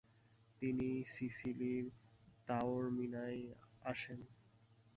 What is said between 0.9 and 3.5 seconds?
সিসিলির তাওরমিনায়